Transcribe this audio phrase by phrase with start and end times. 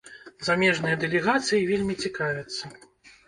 [0.45, 2.73] Замежныя дэлегацыі вельмі цікавяцца.